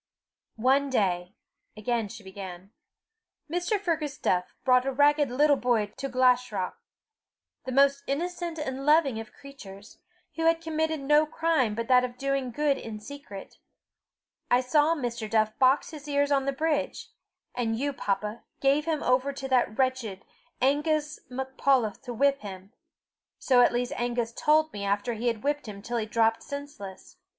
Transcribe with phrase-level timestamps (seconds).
[0.55, 1.35] "One day,"
[1.77, 2.71] again she began,
[3.47, 3.79] "Mr.
[3.79, 6.73] Fergus Duff brought a ragged little boy to Glashruach
[7.65, 9.99] the most innocent and loving of creatures,
[10.35, 13.59] who had committed no crime but that of doing good in secret.
[14.49, 15.29] I saw Mr.
[15.29, 17.09] Duff box his ears on the bridge;
[17.53, 20.03] and you, papa, gave him over to that wretch,
[20.59, 22.73] Angus MacPholp, to whip him
[23.37, 27.17] so at least Angus told me, after he had whipped him till he dropped senseless.